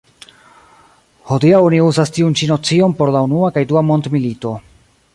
[1.31, 4.61] Hodiaŭ oni uzas tiun ĉi nocion por la unua kaj dua mondmilito.